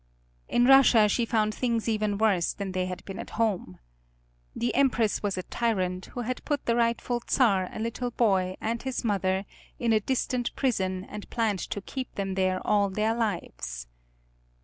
In 0.47 0.65
Russia 0.65 1.07
she 1.07 1.27
found 1.27 1.53
things 1.53 1.87
even 1.87 2.17
worse 2.17 2.53
than 2.53 2.71
they 2.71 2.87
had 2.87 3.05
been 3.05 3.19
at 3.19 3.29
home. 3.37 3.77
The 4.55 4.73
Empress 4.73 5.21
was 5.21 5.37
a 5.37 5.43
tyrant 5.43 6.07
who 6.07 6.21
had 6.21 6.43
put 6.43 6.65
the 6.65 6.75
rightful 6.75 7.21
Czar, 7.29 7.69
a 7.71 7.77
little 7.77 8.09
boy, 8.09 8.55
and 8.59 8.81
his 8.81 9.03
mother, 9.03 9.45
in 9.77 9.93
a 9.93 9.99
distant 9.99 10.55
prison, 10.55 11.03
and 11.07 11.29
planned 11.29 11.59
to 11.69 11.81
keep 11.81 12.15
them 12.15 12.33
there 12.33 12.65
all 12.65 12.89
their 12.89 13.13
lives. 13.13 13.85